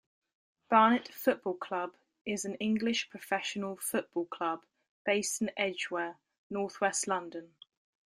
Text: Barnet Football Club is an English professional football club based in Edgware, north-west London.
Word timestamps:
Barnet 0.67 1.09
Football 1.13 1.53
Club 1.57 1.95
is 2.25 2.43
an 2.43 2.55
English 2.55 3.11
professional 3.11 3.77
football 3.77 4.25
club 4.25 4.65
based 5.05 5.43
in 5.43 5.51
Edgware, 5.55 6.17
north-west 6.49 7.07
London. 7.07 7.53